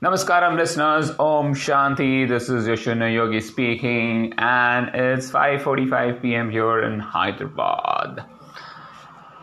Namaskaram, 0.00 0.56
listeners. 0.56 1.10
Om 1.18 1.54
Shanti. 1.54 2.28
This 2.28 2.48
is 2.48 2.68
Yoshuna 2.68 3.12
Yogi 3.12 3.40
speaking, 3.40 4.32
and 4.38 4.94
it's 4.94 5.28
5:45 5.28 6.22
p.m. 6.22 6.50
here 6.50 6.84
in 6.84 7.00
Hyderabad. 7.00 8.22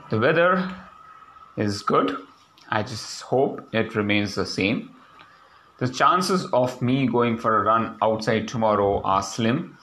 The 0.09 0.17
weather 0.17 0.73
is 1.57 1.81
good. 1.81 2.15
I 2.69 2.83
just 2.83 3.23
hope 3.23 3.67
it 3.73 3.95
remains 3.95 4.35
the 4.35 4.45
same. 4.45 4.95
The 5.79 5.89
chances 5.89 6.45
of 6.53 6.81
me 6.81 7.05
going 7.05 7.37
for 7.37 7.57
a 7.57 7.63
run 7.63 7.97
outside 8.01 8.47
tomorrow 8.47 9.01
are 9.01 9.21
slim. 9.21 9.77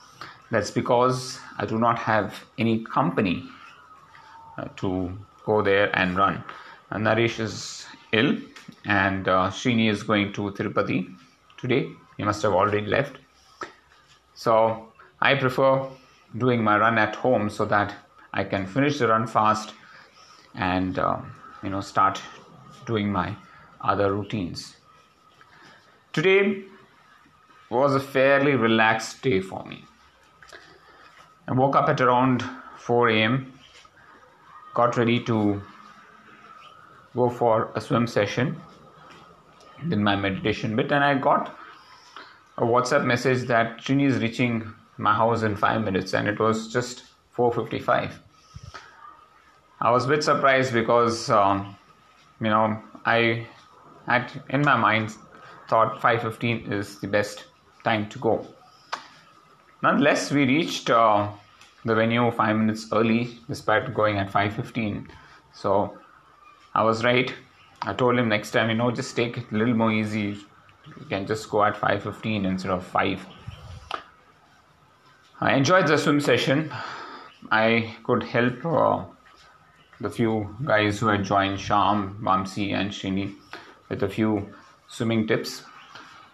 That's 0.49 0.71
because 0.71 1.37
I 1.59 1.67
do 1.67 1.77
not 1.77 1.99
have 1.99 2.45
any 2.57 2.83
company 2.83 3.43
uh, 4.57 4.69
to 4.77 5.15
go 5.45 5.61
there 5.61 5.95
and 5.95 6.17
run. 6.17 6.43
And 6.89 7.05
Naresh 7.05 7.39
is 7.39 7.85
ill 8.11 8.37
and 8.85 9.27
uh, 9.27 9.49
Srini 9.49 9.89
is 9.89 10.03
going 10.03 10.33
to 10.33 10.51
Tirupati 10.51 11.15
today. 11.57 11.89
He 12.17 12.23
must 12.23 12.41
have 12.43 12.53
already 12.53 12.85
left. 12.85 13.17
So 14.33 14.91
I 15.21 15.35
prefer 15.35 15.87
doing 16.37 16.63
my 16.63 16.77
run 16.77 16.97
at 16.97 17.15
home 17.15 17.49
so 17.49 17.65
that 17.65 17.95
I 18.33 18.43
can 18.43 18.65
finish 18.65 18.99
the 18.99 19.07
run 19.07 19.27
fast 19.27 19.73
and 20.55 20.99
uh, 20.99 21.17
you 21.61 21.69
know 21.69 21.81
start 21.81 22.21
doing 22.85 23.11
my 23.11 23.35
other 23.81 24.13
routines. 24.13 24.75
Today 26.11 26.63
was 27.69 27.95
a 27.95 27.99
fairly 27.99 28.55
relaxed 28.55 29.21
day 29.21 29.39
for 29.41 29.63
me. 29.65 29.83
I 31.47 31.53
woke 31.53 31.75
up 31.75 31.89
at 31.89 31.99
around 31.99 32.43
4 32.77 33.09
a.m., 33.09 33.53
got 34.73 34.95
ready 34.97 35.19
to 35.21 35.61
go 37.15 37.29
for 37.29 37.71
a 37.75 37.81
swim 37.81 38.07
session, 38.07 38.59
did 39.87 39.99
my 39.99 40.15
meditation 40.15 40.75
bit, 40.75 40.91
and 40.91 41.03
I 41.03 41.15
got 41.15 41.57
a 42.57 42.63
WhatsApp 42.63 43.05
message 43.05 43.47
that 43.47 43.79
Trini 43.79 44.07
is 44.07 44.21
reaching 44.21 44.73
my 44.97 45.13
house 45.13 45.43
in 45.43 45.55
five 45.55 45.83
minutes, 45.83 46.13
and 46.13 46.27
it 46.27 46.39
was 46.39 46.71
just 46.71 47.03
4:55. 47.35 48.19
I 49.81 49.91
was 49.91 50.05
a 50.05 50.07
bit 50.07 50.23
surprised 50.23 50.73
because 50.73 51.29
um, 51.29 51.75
you 52.39 52.49
know 52.49 52.81
I 53.05 53.47
had 54.07 54.31
in 54.49 54.61
my 54.61 54.75
mind 54.75 55.15
thought 55.67 55.99
5:15 56.01 56.71
is 56.71 56.99
the 56.99 57.07
best 57.07 57.45
time 57.83 58.07
to 58.09 58.19
go. 58.19 58.45
Nonetheless, 59.81 60.31
we 60.31 60.45
reached 60.45 60.89
uh, 60.89 61.29
the 61.83 61.95
venue 61.95 62.31
five 62.31 62.55
minutes 62.55 62.87
early, 62.93 63.39
despite 63.49 63.93
going 63.93 64.17
at 64.17 64.31
5:15. 64.31 65.07
So 65.53 65.97
I 66.75 66.83
was 66.83 67.03
right. 67.03 67.33
I 67.83 67.93
told 67.93 68.17
him 68.17 68.29
next 68.29 68.51
time, 68.51 68.69
you 68.69 68.75
know, 68.75 68.89
just 68.91 69.15
take 69.15 69.37
it 69.37 69.51
a 69.51 69.55
little 69.55 69.75
more 69.75 69.91
easy. 69.91 70.37
You 70.99 71.05
can 71.09 71.27
just 71.27 71.49
go 71.49 71.63
at 71.63 71.75
5:15 71.75 72.45
instead 72.45 72.71
of 72.71 72.85
5. 72.85 73.25
I 75.39 75.53
enjoyed 75.53 75.87
the 75.87 75.97
swim 75.97 76.19
session. 76.19 76.71
I 77.51 77.95
could 78.03 78.23
help 78.23 78.65
uh, 78.65 79.03
the 79.99 80.09
few 80.09 80.55
guys 80.63 80.99
who 80.99 81.07
had 81.07 81.23
joined 81.23 81.59
Sham, 81.59 82.17
Vamsi, 82.21 82.73
and 82.73 82.91
Shini 82.91 83.35
with 83.89 84.03
a 84.03 84.09
few 84.09 84.49
swimming 84.87 85.27
tips. 85.27 85.63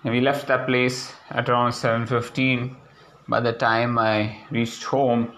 And 0.03 0.13
we 0.13 0.21
left 0.21 0.47
that 0.47 0.67
place 0.67 1.13
at 1.29 1.49
around 1.49 1.71
7:15. 1.71 2.75
By 3.27 3.41
the 3.41 3.53
time 3.53 3.97
I 3.97 4.37
reached 4.51 4.83
home, 4.83 5.33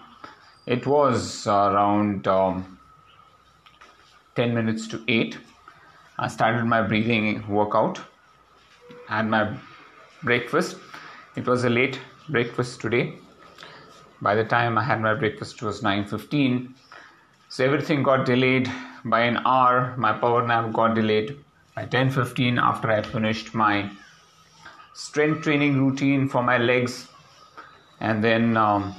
it 0.65 0.85
was 0.85 1.47
around 1.47 2.27
um, 2.27 2.77
10 4.35 4.53
minutes 4.53 4.87
to 4.87 5.03
8. 5.07 5.37
I 6.19 6.27
started 6.27 6.65
my 6.65 6.81
breathing 6.81 7.47
workout, 7.47 7.99
had 9.07 9.27
my 9.27 9.57
breakfast. 10.23 10.77
It 11.35 11.47
was 11.47 11.63
a 11.63 11.69
late 11.69 11.99
breakfast 12.29 12.79
today. 12.81 13.15
By 14.21 14.35
the 14.35 14.43
time 14.43 14.77
I 14.77 14.83
had 14.83 15.01
my 15.01 15.13
breakfast, 15.15 15.55
it 15.55 15.65
was 15.65 15.81
9:15. 15.81 16.75
So 17.49 17.65
everything 17.65 18.03
got 18.03 18.25
delayed 18.25 18.71
by 19.03 19.21
an 19.21 19.39
hour. 19.45 19.95
My 19.97 20.13
power 20.13 20.45
nap 20.47 20.71
got 20.71 20.93
delayed 20.95 21.37
by 21.75 21.85
10:15 21.85 22.59
after 22.71 22.91
I 22.91 23.01
finished 23.01 23.53
my 23.53 23.89
strength 24.93 25.41
training 25.43 25.79
routine 25.83 26.27
for 26.29 26.43
my 26.43 26.57
legs, 26.57 27.07
and 27.99 28.23
then 28.23 28.57
um, 28.57 28.93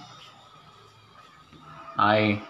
I 1.96 2.42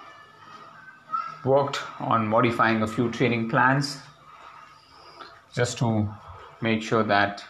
worked 1.45 1.81
on 2.01 2.27
modifying 2.27 2.83
a 2.83 2.87
few 2.87 3.11
training 3.11 3.49
plans 3.49 3.99
just 5.55 5.79
to 5.79 6.09
make 6.61 6.83
sure 6.83 7.03
that 7.03 7.45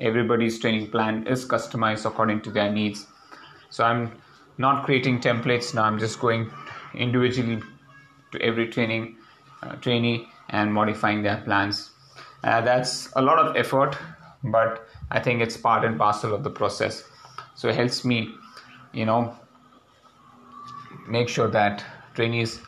everybody's 0.00 0.58
training 0.58 0.90
plan 0.90 1.26
is 1.26 1.44
customized 1.46 2.06
according 2.06 2.40
to 2.42 2.50
their 2.50 2.70
needs. 2.70 3.06
So 3.70 3.84
I'm 3.84 4.12
not 4.58 4.84
creating 4.84 5.20
templates 5.20 5.74
now. 5.74 5.82
I'm 5.84 5.98
just 5.98 6.20
going 6.20 6.50
individually 6.94 7.62
to 8.32 8.40
every 8.40 8.68
training 8.68 9.16
uh, 9.62 9.74
trainee 9.76 10.28
and 10.50 10.72
modifying 10.72 11.22
their 11.22 11.38
plans. 11.38 11.90
Uh, 12.42 12.60
that's 12.60 13.08
a 13.16 13.22
lot 13.22 13.38
of 13.38 13.56
effort, 13.56 13.96
but 14.44 14.86
I 15.10 15.20
think 15.20 15.40
it's 15.40 15.56
part 15.56 15.84
and 15.84 15.98
parcel 15.98 16.34
of 16.34 16.44
the 16.44 16.50
process. 16.50 17.04
So 17.54 17.68
it 17.68 17.74
helps 17.74 18.04
me, 18.04 18.34
you 18.92 19.06
know, 19.06 19.36
make 21.08 21.28
sure 21.28 21.48
that 21.48 21.84
trainees 22.14 22.60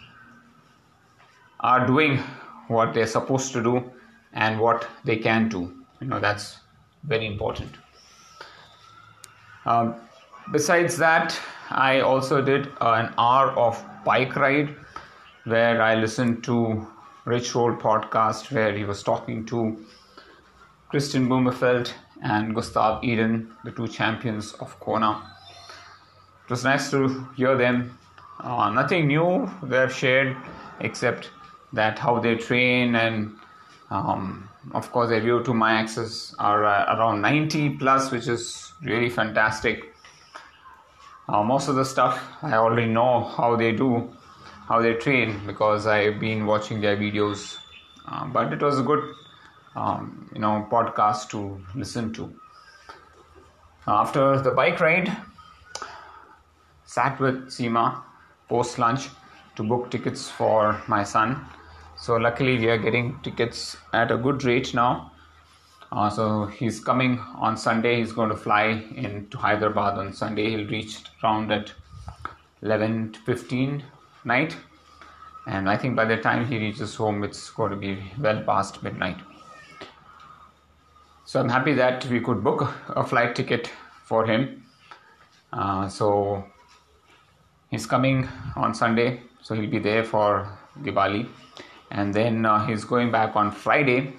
are 1.72 1.84
doing 1.86 2.18
what 2.68 2.94
they're 2.94 3.12
supposed 3.12 3.52
to 3.52 3.62
do 3.62 3.74
and 4.32 4.60
what 4.60 4.86
they 5.04 5.16
can 5.16 5.48
do. 5.48 5.62
You 6.00 6.06
know, 6.06 6.20
that's 6.20 6.58
very 7.02 7.26
important. 7.26 7.72
Um, 9.64 9.96
besides 10.52 10.96
that, 10.98 11.38
I 11.70 12.00
also 12.00 12.40
did 12.40 12.68
an 12.80 13.12
hour 13.18 13.50
of 13.50 13.82
bike 14.04 14.36
ride 14.36 14.76
where 15.44 15.82
I 15.82 15.96
listened 15.96 16.44
to 16.44 16.86
Rich 17.24 17.54
Roll 17.56 17.74
podcast 17.74 18.52
where 18.52 18.72
he 18.76 18.84
was 18.84 19.02
talking 19.02 19.44
to 19.46 19.84
Kristian 20.92 21.26
Blummenfelt 21.26 21.92
and 22.22 22.54
Gustav 22.54 23.02
Iden 23.02 23.50
the 23.64 23.72
two 23.72 23.88
champions 23.88 24.52
of 24.54 24.78
Kona. 24.78 25.20
It 26.44 26.50
was 26.50 26.62
nice 26.62 26.92
to 26.92 27.26
hear 27.36 27.56
them. 27.56 27.98
Uh, 28.38 28.70
nothing 28.70 29.08
new 29.08 29.50
they 29.64 29.78
have 29.78 29.92
shared 29.92 30.36
except 30.78 31.30
that 31.76 31.98
how 31.98 32.18
they 32.18 32.34
train 32.34 32.94
and 32.96 33.36
um, 33.90 34.48
of 34.74 34.90
course 34.90 35.10
their 35.10 35.20
VO2 35.20 35.54
max 35.54 36.34
are 36.38 36.64
uh, 36.64 36.96
around 36.96 37.20
90 37.20 37.76
plus 37.76 38.10
which 38.10 38.26
is 38.26 38.72
really 38.82 39.08
fantastic. 39.08 39.94
Uh, 41.28 41.42
most 41.42 41.68
of 41.68 41.74
the 41.74 41.84
stuff 41.84 42.22
i 42.42 42.52
already 42.54 42.86
know 42.86 43.24
how 43.24 43.56
they 43.56 43.72
do 43.72 44.08
how 44.68 44.80
they 44.80 44.94
train 44.94 45.40
because 45.44 45.84
i've 45.84 46.20
been 46.20 46.46
watching 46.46 46.80
their 46.80 46.96
videos. 46.96 47.58
Uh, 48.08 48.24
but 48.26 48.52
it 48.52 48.62
was 48.62 48.78
a 48.78 48.82
good 48.82 49.02
um, 49.74 50.30
you 50.32 50.40
know 50.40 50.66
podcast 50.70 51.28
to 51.30 51.60
listen 51.74 52.12
to. 52.14 52.32
After 53.86 54.40
the 54.40 54.50
bike 54.50 54.80
ride 54.80 55.16
sat 56.84 57.20
with 57.20 57.48
Seema 57.48 58.02
post 58.48 58.78
lunch 58.78 59.08
to 59.56 59.62
book 59.62 59.90
tickets 59.90 60.30
for 60.30 60.80
my 60.86 61.02
son 61.02 61.44
so 61.96 62.16
luckily 62.16 62.58
we 62.58 62.68
are 62.68 62.76
getting 62.76 63.18
tickets 63.22 63.76
at 63.94 64.10
a 64.10 64.16
good 64.18 64.44
rate 64.44 64.74
now. 64.74 65.12
Uh, 65.90 66.10
so 66.10 66.44
he's 66.46 66.78
coming 66.78 67.18
on 67.36 67.56
sunday. 67.56 67.96
He's 67.96 68.12
going 68.12 68.28
to 68.28 68.36
fly 68.36 68.84
into 68.94 69.38
hyderabad 69.38 69.98
on 69.98 70.12
sunday. 70.12 70.50
He'll 70.50 70.68
reach 70.68 70.98
around 71.22 71.50
at 71.50 71.72
11 72.62 73.12
to 73.12 73.20
15 73.20 73.82
night. 74.24 74.56
And 75.46 75.70
i 75.70 75.76
think 75.76 75.96
by 75.96 76.04
the 76.04 76.16
time 76.16 76.44
he 76.44 76.58
reaches 76.58 76.94
home 76.96 77.22
it's 77.24 77.48
going 77.50 77.70
to 77.70 77.76
be 77.76 77.98
well 78.18 78.42
past 78.42 78.82
midnight. 78.82 79.16
So 81.24 81.40
i'm 81.40 81.48
happy 81.48 81.72
that 81.74 82.04
we 82.06 82.20
could 82.20 82.44
book 82.44 82.74
a 82.88 83.04
flight 83.04 83.34
ticket 83.34 83.70
for 84.04 84.26
him. 84.26 84.64
Uh, 85.52 85.88
so 85.88 86.44
he's 87.70 87.86
coming 87.86 88.28
on 88.54 88.74
sunday. 88.74 89.22
So 89.42 89.54
he'll 89.54 89.70
be 89.70 89.78
there 89.78 90.04
for 90.04 90.46
diwali 90.82 91.26
and 91.90 92.12
then 92.12 92.44
uh, 92.44 92.66
he's 92.66 92.84
going 92.84 93.10
back 93.10 93.36
on 93.36 93.50
Friday. 93.50 94.14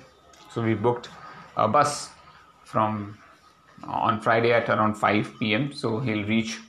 So 0.51 0.61
we 0.61 0.73
booked 0.73 1.09
a 1.55 1.67
bus 1.67 2.09
from 2.63 3.17
uh, 3.83 3.91
on 3.91 4.21
Friday 4.21 4.53
at 4.53 4.69
around 4.69 4.95
5 4.95 5.39
p.m. 5.39 5.71
So 5.71 5.99
he'll 5.99 6.25
reach 6.25 6.59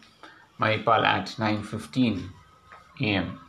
Manipal 0.60 1.04
at 1.04 1.26
9:15 1.38 2.28
a.m. 3.00 3.40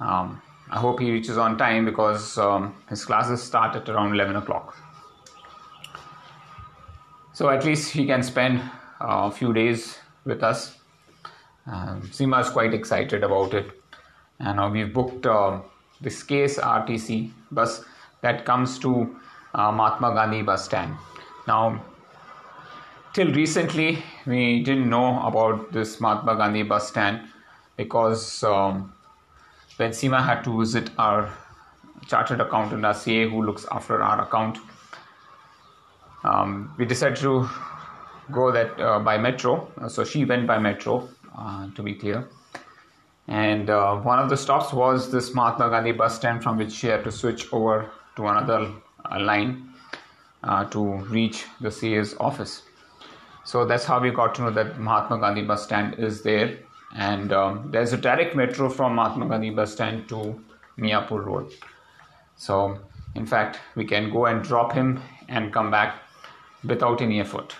Um, 0.00 0.42
I 0.70 0.78
hope 0.78 1.00
he 1.00 1.10
reaches 1.10 1.38
on 1.38 1.58
time 1.58 1.84
because 1.84 2.38
um, 2.38 2.74
his 2.88 3.04
classes 3.04 3.42
start 3.42 3.76
at 3.76 3.88
around 3.88 4.14
11 4.14 4.36
o'clock. 4.36 4.76
So 7.34 7.48
at 7.48 7.64
least 7.64 7.92
he 7.92 8.06
can 8.06 8.22
spend 8.22 8.60
uh, 9.00 9.28
a 9.28 9.30
few 9.30 9.52
days 9.52 9.98
with 10.24 10.42
us. 10.42 10.76
Um, 11.66 12.02
Seema 12.02 12.40
is 12.40 12.50
quite 12.50 12.74
excited 12.74 13.22
about 13.22 13.54
it, 13.54 13.70
and 14.38 14.60
uh, 14.60 14.68
we've 14.72 14.92
booked 14.92 15.26
uh, 15.26 15.60
this 16.02 16.22
KSRTC 16.24 17.30
bus 17.50 17.84
that 18.20 18.44
comes 18.44 18.78
to 18.80 19.16
uh, 19.54 19.70
Mahatma 19.70 20.14
Gandhi 20.14 20.42
bus 20.42 20.64
stand. 20.64 20.96
Now, 21.46 21.84
till 23.12 23.32
recently, 23.32 24.02
we 24.26 24.62
didn't 24.62 24.88
know 24.88 25.22
about 25.26 25.72
this 25.72 26.00
Mahatma 26.00 26.36
Gandhi 26.36 26.62
bus 26.62 26.88
stand 26.88 27.28
because 27.76 28.42
um, 28.44 28.92
when 29.76 29.90
Seema 29.90 30.24
had 30.24 30.42
to 30.44 30.58
visit 30.58 30.90
our 30.98 31.30
chartered 32.06 32.40
accountant, 32.40 32.84
our 32.84 32.94
CA 32.94 33.28
who 33.28 33.42
looks 33.42 33.66
after 33.70 34.02
our 34.02 34.22
account, 34.22 34.58
um, 36.24 36.74
we 36.78 36.84
decided 36.84 37.18
to 37.18 37.48
go 38.30 38.50
that 38.52 38.78
uh, 38.80 38.98
by 39.00 39.18
metro. 39.18 39.70
So 39.88 40.04
she 40.04 40.24
went 40.24 40.46
by 40.46 40.58
metro, 40.58 41.08
uh, 41.36 41.68
to 41.74 41.82
be 41.82 41.94
clear. 41.94 42.28
And 43.28 43.70
uh, 43.70 43.96
one 43.96 44.18
of 44.18 44.28
the 44.28 44.36
stops 44.36 44.72
was 44.72 45.10
this 45.10 45.34
Mahatma 45.34 45.70
Gandhi 45.70 45.92
bus 45.92 46.16
stand 46.16 46.42
from 46.42 46.58
which 46.58 46.72
she 46.72 46.88
had 46.88 47.04
to 47.04 47.12
switch 47.12 47.52
over 47.52 47.90
to 48.16 48.26
another 48.26 48.72
uh, 49.10 49.20
line 49.20 49.72
uh, 50.42 50.64
to 50.66 50.96
reach 51.06 51.46
the 51.60 51.70
CA's 51.70 52.14
office. 52.18 52.62
So 53.44 53.64
that's 53.64 53.84
how 53.84 54.00
we 54.00 54.10
got 54.10 54.34
to 54.36 54.42
know 54.42 54.50
that 54.50 54.78
Mahatma 54.78 55.18
Gandhi 55.18 55.42
bus 55.42 55.64
stand 55.64 55.98
is 55.98 56.22
there. 56.22 56.58
And 56.94 57.32
um, 57.32 57.70
there's 57.70 57.92
a 57.92 57.96
direct 57.96 58.36
metro 58.36 58.68
from 58.68 58.94
Mahatma 58.96 59.28
Gandhi 59.28 59.50
bus 59.50 59.72
stand 59.72 60.08
to 60.08 60.40
Miyapur 60.78 61.24
Road. 61.24 61.52
So, 62.36 62.78
in 63.14 63.26
fact, 63.26 63.60
we 63.76 63.84
can 63.84 64.10
go 64.10 64.26
and 64.26 64.42
drop 64.42 64.72
him 64.72 65.00
and 65.28 65.52
come 65.52 65.70
back 65.70 66.02
without 66.64 67.00
any 67.00 67.20
effort. 67.20 67.54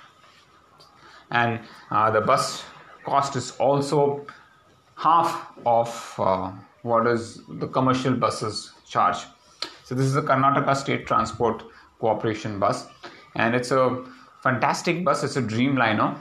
And 1.30 1.60
uh, 1.90 2.10
the 2.10 2.20
bus 2.20 2.64
cost 3.04 3.36
is 3.36 3.52
also 3.52 4.26
half 5.02 5.50
of 5.66 6.14
uh, 6.18 6.52
what 6.82 7.06
is 7.06 7.40
the 7.48 7.66
commercial 7.66 8.14
buses 8.14 8.72
charge. 8.88 9.18
So 9.84 9.94
this 9.94 10.06
is 10.06 10.14
the 10.14 10.22
Karnataka 10.22 10.76
State 10.76 11.06
Transport 11.06 11.64
Corporation 11.98 12.58
bus, 12.58 12.86
and 13.34 13.54
it's 13.54 13.70
a 13.70 14.04
fantastic 14.42 15.04
bus. 15.04 15.24
It's 15.24 15.36
a 15.36 15.42
Dreamliner, 15.42 16.16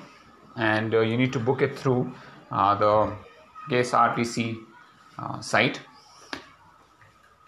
and 0.56 0.94
uh, 0.94 1.02
you 1.02 1.18
need 1.18 1.32
to 1.34 1.40
book 1.40 1.62
it 1.62 1.78
through 1.78 2.12
uh, 2.52 2.76
the 2.76 3.14
KSRTC 3.70 4.58
uh, 5.20 5.40
site. 5.42 5.80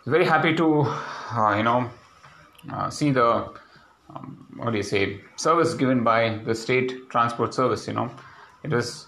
Very 0.06 0.26
happy 0.26 0.54
to 0.56 0.82
uh, 0.82 1.56
you 1.58 1.64
know 1.64 1.90
uh, 2.72 2.90
see 2.90 3.12
the 3.12 3.50
um, 4.10 4.48
what 4.58 4.72
do 4.72 4.78
you 4.78 4.84
say 4.84 5.22
service 5.36 5.74
given 5.74 6.04
by 6.04 6.38
the 6.46 6.54
state 6.54 7.10
transport 7.10 7.54
service. 7.54 7.88
You 7.88 7.94
know, 7.94 8.12
it 8.64 8.74
is 8.74 9.08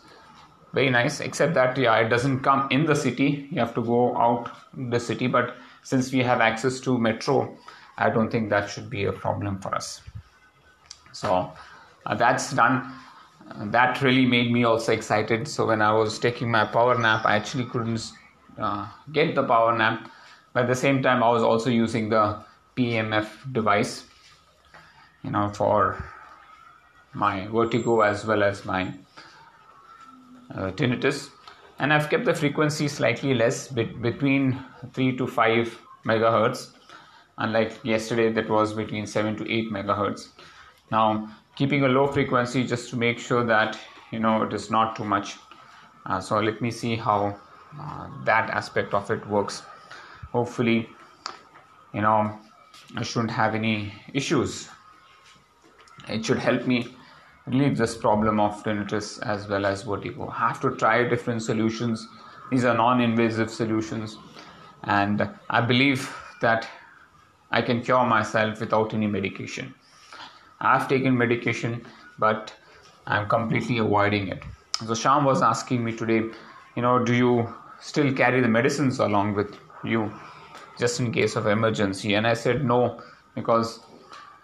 very 0.76 0.90
nice. 0.90 1.20
Except 1.22 1.54
that 1.56 1.78
yeah 1.78 1.96
it 1.98 2.10
doesn't 2.10 2.42
come 2.42 2.68
in 2.70 2.86
the 2.86 2.96
city. 2.96 3.48
You 3.52 3.60
have 3.60 3.74
to 3.76 3.84
go 3.84 4.16
out 4.18 4.52
the 4.92 5.00
city. 5.00 5.28
But 5.28 5.56
since 5.84 6.12
we 6.12 6.22
have 6.24 6.42
access 6.42 6.80
to 6.82 6.98
metro 6.98 7.58
i 7.98 8.10
don't 8.10 8.30
think 8.30 8.50
that 8.50 8.70
should 8.70 8.90
be 8.90 9.06
a 9.06 9.12
problem 9.12 9.60
for 9.60 9.74
us. 9.74 10.02
So 11.14 11.52
uh, 12.06 12.16
that's 12.16 12.52
done. 12.54 12.92
Uh, 13.50 13.66
that 13.76 14.02
really 14.02 14.26
made 14.26 14.52
me 14.52 14.64
also 14.64 14.92
excited. 14.92 15.48
So 15.48 15.66
when 15.66 15.82
i 15.82 15.92
was 15.94 16.20
taking 16.20 16.52
my 16.52 16.66
power 16.66 16.98
nap 17.06 17.26
i 17.26 17.36
actually 17.36 17.66
couldn't 17.66 18.12
uh, 18.60 18.88
get 19.12 19.34
the 19.36 19.44
power 19.44 19.78
nap. 19.78 20.12
But 20.54 20.64
at 20.64 20.68
the 20.68 20.82
same 20.82 21.02
time 21.04 21.24
i 21.24 21.30
was 21.30 21.44
also 21.44 21.70
using 21.70 22.10
the 22.10 22.26
pmf 22.76 23.54
device 23.54 24.04
you 25.24 25.32
know 25.32 25.50
for 25.50 26.04
my 27.14 27.48
vertigo 27.48 28.02
as 28.02 28.26
well 28.26 28.44
as 28.44 28.66
my 28.66 28.94
uh, 30.56 30.72
tinnitus. 30.72 31.30
And 31.80 31.92
I've 31.92 32.10
kept 32.10 32.26
the 32.26 32.34
frequency 32.34 32.88
slightly 32.88 33.34
less 33.34 33.68
between 33.68 34.64
3 34.94 35.18
to 35.18 35.28
5 35.28 35.82
megahertz. 36.06 36.72
Unlike 37.38 37.84
yesterday 37.84 38.32
that 38.32 38.50
was 38.50 38.74
between 38.74 39.06
7 39.06 39.36
to 39.38 39.52
8 39.52 39.72
megahertz. 39.72 40.30
Now 40.92 41.30
keeping 41.56 41.84
a 41.84 41.88
low 41.88 42.08
frequency 42.08 42.66
just 42.66 42.90
to 42.92 42.96
make 42.96 43.20
sure 43.20 43.44
that 43.46 43.78
you 44.12 44.20
know 44.20 44.44
it 44.44 44.54
is 44.54 44.72
not 44.72 44.96
too 44.96 45.04
much. 45.04 45.36
Uh, 46.06 46.22
so 46.22 46.40
let 46.40 46.62
me 46.62 46.72
see 46.72 46.96
how 46.96 47.38
uh, 47.80 48.08
that 48.24 48.50
aspect 48.52 48.94
of 48.94 49.12
it 49.12 49.28
works. 49.28 49.64
Hopefully 50.32 50.90
you 51.94 52.02
know 52.02 52.40
I 52.96 53.04
shouldn't 53.04 53.32
have 53.32 53.56
any 53.56 53.94
issues. 54.14 54.70
It 56.08 56.26
should 56.26 56.40
help 56.40 56.68
me 56.68 56.96
relieve 57.48 57.78
this 57.78 57.96
problem 57.96 58.40
of 58.40 58.64
tinnitus 58.64 59.22
as 59.22 59.48
well 59.48 59.66
as 59.66 59.84
vertigo. 59.84 60.30
Have 60.30 60.60
to 60.62 60.76
try 60.76 61.04
different 61.08 61.42
solutions. 61.44 62.08
These 62.52 62.66
are 62.66 62.76
non 62.76 63.02
invasive 63.02 63.50
solutions, 63.50 64.18
and 64.84 65.30
I 65.50 65.62
believe 65.62 66.16
that 66.42 66.68
I 67.52 67.62
can 67.62 67.82
cure 67.82 68.06
myself 68.06 68.60
without 68.60 68.94
any 68.94 69.08
medication. 69.08 69.74
I've 70.60 70.88
taken 70.88 71.18
medication, 71.18 71.86
but 72.20 72.54
I'm 73.08 73.28
completely 73.28 73.78
avoiding 73.78 74.30
it. 74.30 74.44
So, 74.86 74.96
Sham 74.96 75.26
was 75.26 75.42
asking 75.42 75.84
me 75.84 75.96
today, 75.96 76.24
you 76.76 76.82
know, 76.82 77.04
do 77.04 77.14
you 77.14 77.54
still 77.80 78.14
carry 78.14 78.42
the 78.42 78.48
medicines 78.48 79.00
along 79.00 79.36
with 79.36 79.58
you 79.84 80.12
just 80.78 81.00
in 81.00 81.12
case 81.12 81.36
of 81.36 81.48
emergency? 81.48 82.16
And 82.16 82.28
I 82.28 82.34
said 82.34 82.66
no, 82.66 83.02
because 83.36 83.80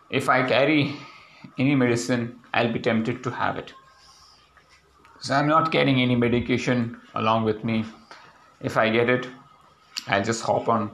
if 0.10 0.30
I 0.30 0.48
carry 0.48 0.96
any 1.58 1.76
medicine, 1.76 2.40
I'll 2.54 2.72
be 2.72 2.80
tempted 2.80 3.24
to 3.24 3.32
have 3.32 3.58
it. 3.58 3.74
So 5.20 5.36
I'm 5.36 5.48
not 5.48 5.72
carrying 5.72 6.02
any 6.02 6.16
medication 6.16 7.00
along 7.16 7.46
with 7.46 7.64
me. 7.64 7.86
If 8.62 8.78
I 8.78 8.90
get 8.90 9.10
it, 9.10 9.28
I'll 10.08 10.24
just 10.24 10.44
hop 10.44 10.68
on 10.68 10.92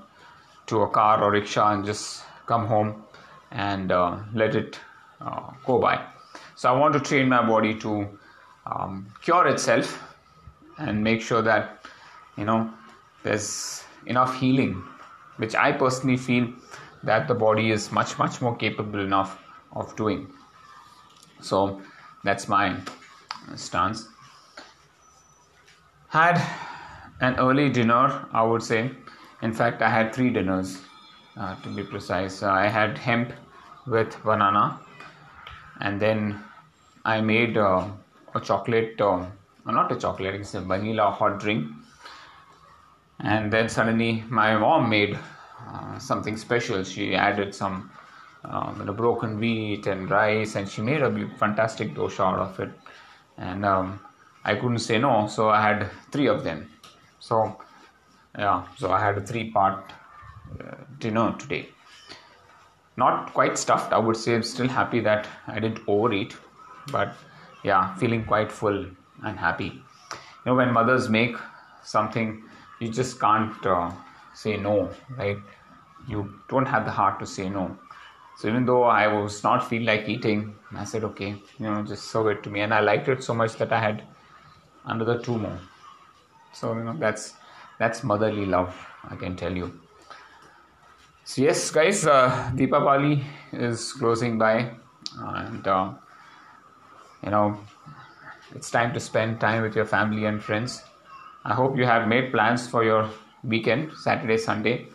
to 0.68 0.82
a 0.82 0.90
car 0.90 1.24
or 1.24 1.32
rickshaw 1.32 1.74
and 1.74 1.86
just 1.86 2.24
come 2.46 2.68
home 2.68 3.04
and 3.52 3.92
uh, 3.92 4.18
let 4.34 4.56
it 4.56 4.80
uh, 5.22 5.52
go 5.66 5.80
by. 5.80 6.06
So 6.56 6.74
I 6.74 6.78
want 6.78 6.94
to 6.94 7.00
train 7.00 7.30
my 7.30 7.46
body 7.46 7.74
to 7.80 8.08
um, 8.66 9.14
cure 9.22 9.48
itself 9.48 10.04
and 10.78 11.04
make 11.04 11.22
sure 11.22 11.42
that 11.42 11.86
you 12.38 12.46
know 12.46 12.70
there's 13.24 13.84
enough 14.06 14.36
healing, 14.40 14.84
which 15.38 15.56
I 15.56 15.72
personally 15.72 16.18
feel 16.18 16.52
that 17.04 17.28
the 17.28 17.34
body 17.34 17.72
is 17.72 17.92
much 17.92 18.18
much 18.18 18.42
more 18.42 18.56
capable 18.56 19.00
enough 19.00 19.42
of 19.78 19.96
doing. 19.96 20.28
So 21.42 21.82
that's 22.24 22.48
my 22.48 22.76
stance. 23.56 24.08
Had 26.10 26.42
an 27.22 27.36
early 27.38 27.70
dinner, 27.70 28.26
I 28.34 28.44
would 28.44 28.64
say. 28.64 28.92
In 29.42 29.54
fact, 29.54 29.82
I 29.82 29.90
had 29.90 30.14
three 30.14 30.30
dinners 30.30 30.82
uh, 31.38 31.56
to 31.62 31.70
be 31.70 31.84
precise. 31.84 32.42
Uh, 32.42 32.52
I 32.52 32.68
had 32.68 32.98
hemp 32.98 33.34
with 33.86 34.22
banana, 34.24 34.80
and 35.80 36.00
then 36.00 36.44
I 37.06 37.22
made 37.22 37.58
uh, 37.58 37.88
a 38.36 38.40
chocolate, 38.42 39.00
uh, 39.00 39.26
not 39.66 39.92
a 39.92 39.96
chocolate, 39.96 40.36
it's 40.36 40.56
a 40.56 40.62
vanilla 40.62 41.12
hot 41.12 41.40
drink. 41.40 41.68
And 43.20 43.52
then 43.52 43.70
suddenly 43.70 44.24
my 44.30 44.58
mom 44.58 44.90
made 44.90 45.18
uh, 45.68 46.00
something 46.00 46.38
special. 46.38 46.84
She 46.84 47.16
added 47.16 47.54
some 47.54 47.92
um, 48.50 48.78
you 48.80 48.86
know, 48.86 48.94
broken 48.94 49.40
wheat 49.40 49.88
and 49.88 50.10
rice, 50.10 50.56
and 50.56 50.70
she 50.70 50.82
made 50.82 51.02
a 51.02 51.30
fantastic 51.38 51.94
dosha 51.94 52.22
out 52.22 52.40
of 52.40 52.60
it. 52.60 52.70
And 53.38 53.66
um, 53.66 54.00
I 54.44 54.56
couldn't 54.56 54.80
say 54.80 54.98
no, 54.98 55.28
so 55.28 55.50
I 55.50 55.62
had 55.62 55.90
three 56.12 56.28
of 56.28 56.44
them. 56.44 56.70
So, 57.20 57.58
yeah, 58.38 58.66
so 58.78 58.92
I 58.92 59.00
had 59.00 59.18
a 59.18 59.22
three 59.22 59.52
part 59.52 59.92
uh, 60.60 60.76
dinner 61.00 61.36
today. 61.38 61.70
Not 62.96 63.34
quite 63.34 63.58
stuffed, 63.58 63.94
I 63.94 64.00
would 64.00 64.18
say. 64.18 64.36
I'm 64.36 64.44
still 64.44 64.68
happy 64.68 65.02
that 65.02 65.28
I 65.48 65.60
didn't 65.60 65.82
overeat, 65.88 66.36
but 66.92 67.16
yeah, 67.64 67.96
feeling 67.96 68.24
quite 68.26 68.52
full 68.52 68.86
and 69.24 69.38
happy. 69.38 69.66
You 69.66 70.46
know, 70.46 70.56
when 70.56 70.72
mothers 70.72 71.10
make 71.10 71.36
something, 71.84 72.44
you 72.80 72.90
just 72.90 73.20
can't 73.20 73.66
uh, 73.66 73.92
say 74.34 74.58
no, 74.58 74.90
right? 75.18 75.38
You 76.08 76.40
don't 76.48 76.66
have 76.66 76.86
the 76.86 76.92
heart 76.92 77.20
to 77.20 77.26
say 77.26 77.50
no 77.50 77.78
so 78.38 78.48
even 78.48 78.66
though 78.68 78.84
I 78.84 79.08
was 79.08 79.44
not 79.44 79.68
feel 79.68 79.82
like 79.84 80.08
eating, 80.08 80.54
I 80.76 80.84
said, 80.86 81.04
okay, 81.04 81.30
you 81.58 81.66
know, 81.66 81.82
just 81.82 82.12
serve 82.12 82.28
it 82.28 82.44
to 82.44 82.52
me. 82.52 82.60
And 82.62 82.72
I 82.72 82.82
liked 82.82 83.08
it 83.08 83.24
so 83.24 83.34
much 83.34 83.56
that 83.56 83.74
I 83.74 83.80
had 83.80 84.04
another 84.86 85.18
two 85.18 85.40
more. 85.40 85.60
So 86.54 86.74
you 86.78 86.84
know, 86.84 86.96
that's 87.00 87.34
that's 87.80 88.04
motherly 88.04 88.46
love, 88.46 88.76
I 89.10 89.16
can 89.16 89.36
tell 89.36 89.52
you. 89.52 89.80
So 91.24 91.42
yes, 91.42 91.72
guys, 91.72 92.06
uh, 92.06 92.52
Deepavali 92.54 93.24
is 93.54 93.94
closing 93.94 94.38
by, 94.38 94.70
and 95.18 95.68
uh, 95.68 95.94
you 97.24 97.32
know, 97.32 97.60
it's 98.54 98.70
time 98.70 98.94
to 98.94 99.00
spend 99.00 99.40
time 99.40 99.64
with 99.64 99.76
your 99.76 99.86
family 99.86 100.26
and 100.26 100.44
friends. 100.44 100.84
I 101.44 101.56
hope 101.56 101.76
you 101.76 101.86
have 101.86 102.08
made 102.08 102.32
plans 102.32 102.68
for 102.68 102.84
your 102.84 103.10
weekend, 103.44 103.94
Saturday, 103.94 104.38
Sunday, 104.38 104.86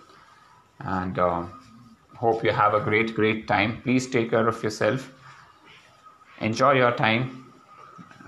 and. 0.78 1.18
Uh, 1.18 1.46
hope 2.22 2.44
you 2.44 2.52
have 2.52 2.74
a 2.74 2.80
great, 2.80 3.14
great 3.16 3.48
time. 3.48 3.82
Please 3.82 4.08
take 4.08 4.30
care 4.30 4.46
of 4.46 4.62
yourself. 4.62 5.10
Enjoy 6.40 6.72
your 6.72 6.92
time. 6.92 7.52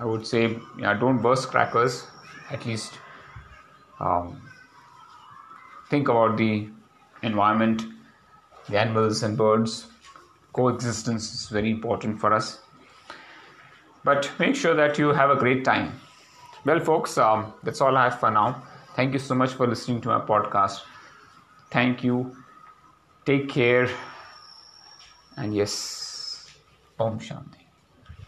I 0.01 0.05
would 0.05 0.27
say, 0.27 0.59
yeah, 0.77 0.95
don't 0.95 1.23
burst 1.23 1.49
crackers. 1.49 2.05
At 2.51 2.67
least 2.67 2.99
um, 4.01 4.43
think 5.89 6.09
about 6.09 6.37
the 6.37 6.69
environment, 7.23 7.87
the 8.69 8.81
animals 8.81 9.23
and 9.23 9.39
birds. 9.39 9.87
coexistence 10.57 11.33
is 11.37 11.49
very 11.55 11.71
important 11.71 12.21
for 12.21 12.33
us. 12.33 12.61
But 14.05 14.31
make 14.39 14.57
sure 14.57 14.75
that 14.75 14.99
you 14.99 15.09
have 15.21 15.31
a 15.31 15.37
great 15.37 15.65
time. 15.65 15.93
Well, 16.65 16.81
folks, 16.81 17.19
um, 17.19 17.53
that's 17.63 17.81
all 17.81 17.97
I 17.97 18.05
have 18.05 18.21
for 18.21 18.31
now. 18.31 18.63
Thank 18.97 19.13
you 19.13 19.19
so 19.19 19.35
much 19.35 19.55
for 19.55 19.67
listening 19.67 20.01
to 20.03 20.09
my 20.09 20.21
podcast. 20.21 20.83
Thank 21.71 22.05
you. 22.05 22.44
Take 23.25 23.49
care. 23.49 23.89
And 25.37 25.55
yes, 25.55 26.47
Om 26.99 27.19
Shanti. 27.19 27.64